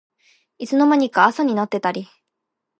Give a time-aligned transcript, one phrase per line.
[0.57, 2.09] いつの間にか朝になってたり